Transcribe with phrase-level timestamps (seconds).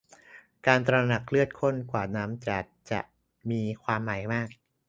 [0.65, 2.59] การตระหนักว่าเลือดข้นกว่าน้ำอา
[2.91, 2.93] จ
[3.49, 4.49] มีความหมายมาก